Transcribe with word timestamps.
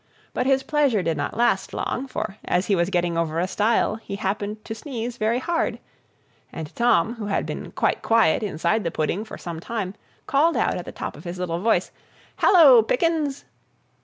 But 0.33 0.47
his 0.47 0.63
pleasure 0.63 1.03
did 1.03 1.15
not 1.15 1.37
last 1.37 1.75
long, 1.75 2.07
for, 2.07 2.37
as 2.43 2.65
he 2.65 2.75
was 2.75 2.89
getting 2.89 3.19
over 3.19 3.37
a 3.37 3.47
stile, 3.47 3.97
he 3.97 4.15
happened 4.15 4.65
to 4.65 4.73
sneeze 4.73 5.17
very 5.17 5.37
hard, 5.37 5.77
and 6.51 6.73
Tom, 6.75 7.17
who 7.17 7.27
had 7.27 7.45
been 7.45 7.71
quite 7.71 8.01
quiet 8.01 8.41
inside 8.41 8.83
the 8.83 8.89
pudding 8.89 9.23
for 9.23 9.37
some 9.37 9.59
time, 9.59 9.93
called 10.25 10.57
out 10.57 10.73
at 10.75 10.85
the 10.85 10.91
top 10.91 11.15
of 11.15 11.23
his 11.25 11.37
little 11.37 11.59
voice, 11.59 11.91
"Hallo, 12.37 12.81
Pickens!" 12.81 13.45